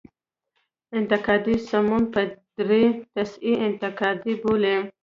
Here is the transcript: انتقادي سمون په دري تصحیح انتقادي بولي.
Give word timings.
انتقادي 0.99 1.55
سمون 1.69 2.03
په 2.13 2.21
دري 2.57 2.85
تصحیح 3.15 3.55
انتقادي 3.69 4.33
بولي. 4.41 4.75